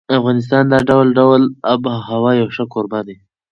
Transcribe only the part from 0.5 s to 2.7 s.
د ډول ډول آب وهوا یو ښه